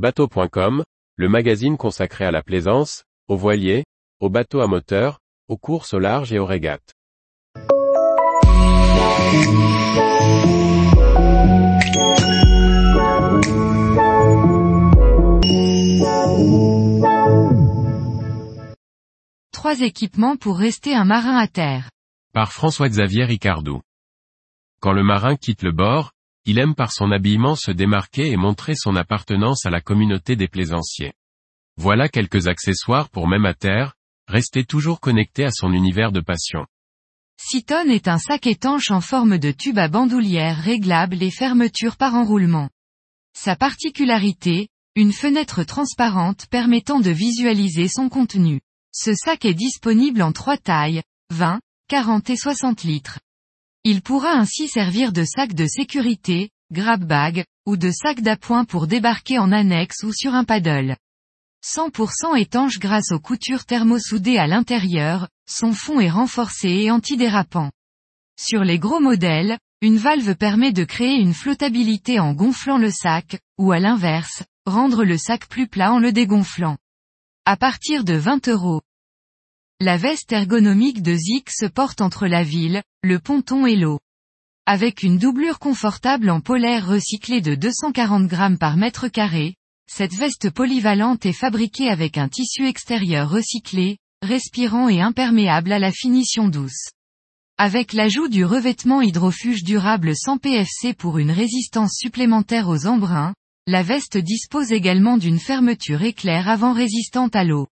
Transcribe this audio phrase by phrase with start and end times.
[0.00, 0.82] Bateau.com,
[1.16, 3.84] le magazine consacré à la plaisance, aux voiliers,
[4.18, 6.94] aux bateaux à moteur, aux courses au large et aux régates.
[19.52, 21.90] Trois équipements pour rester un marin à terre.
[22.32, 23.82] Par François-Xavier Ricardou.
[24.80, 26.12] Quand le marin quitte le bord,
[26.44, 30.48] il aime par son habillement se démarquer et montrer son appartenance à la communauté des
[30.48, 31.12] plaisanciers.
[31.76, 33.94] Voilà quelques accessoires pour même à terre,
[34.28, 36.66] rester toujours connecté à son univers de passion.
[37.38, 42.14] Citon est un sac étanche en forme de tube à bandoulière réglable et fermeture par
[42.14, 42.68] enroulement.
[43.34, 48.60] Sa particularité, une fenêtre transparente permettant de visualiser son contenu.
[48.92, 53.20] Ce sac est disponible en trois tailles, 20, 40 et 60 litres.
[53.84, 58.86] Il pourra ainsi servir de sac de sécurité, grab bag, ou de sac d'appoint pour
[58.86, 60.96] débarquer en annexe ou sur un paddle.
[61.64, 67.70] 100% étanche grâce aux coutures thermosoudées à l'intérieur, son fond est renforcé et antidérapant.
[68.38, 73.38] Sur les gros modèles, une valve permet de créer une flottabilité en gonflant le sac,
[73.58, 76.76] ou à l'inverse, rendre le sac plus plat en le dégonflant.
[77.46, 78.82] À partir de 20 euros.
[79.82, 83.98] La veste ergonomique de Zik se porte entre la ville, le ponton et l'eau.
[84.66, 89.54] Avec une doublure confortable en polaire recyclé de 240 grammes par mètre carré,
[89.90, 95.92] cette veste polyvalente est fabriquée avec un tissu extérieur recyclé, respirant et imperméable à la
[95.92, 96.90] finition douce.
[97.56, 103.32] Avec l'ajout du revêtement hydrofuge durable sans PFC pour une résistance supplémentaire aux embruns,
[103.66, 107.66] la veste dispose également d'une fermeture éclair avant résistante à l'eau.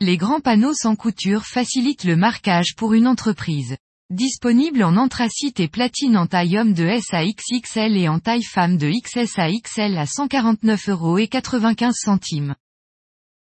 [0.00, 3.76] Les grands panneaux sans couture facilitent le marquage pour une entreprise.
[4.10, 8.44] Disponible en anthracite et platine en taille homme de S à XXL et en taille
[8.44, 12.54] femme de XS à XL à 149 euros et 95 centimes.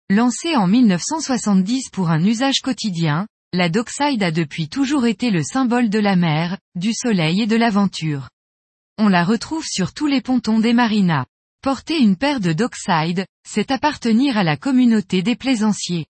[0.10, 5.92] Lancée en 1970 pour un usage quotidien, la Dockside a depuis toujours été le symbole
[5.92, 8.30] de la mer, du soleil et de l'aventure.
[8.98, 11.28] On la retrouve sur tous les pontons des marinas.
[11.62, 16.08] Porter une paire de Dockside, c'est appartenir à la communauté des plaisanciers.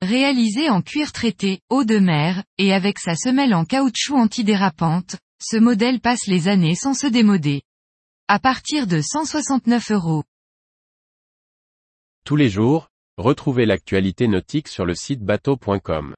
[0.00, 5.56] Réalisé en cuir traité, eau de mer, et avec sa semelle en caoutchouc antidérapante, ce
[5.56, 7.62] modèle passe les années sans se démoder.
[8.28, 10.22] À partir de 169 euros.
[12.24, 16.14] Tous les jours, retrouvez l'actualité nautique sur le site bateau.com.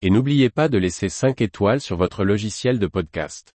[0.00, 3.52] Et n'oubliez pas de laisser 5 étoiles sur votre logiciel de podcast.